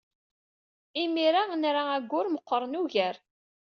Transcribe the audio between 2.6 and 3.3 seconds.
ugar.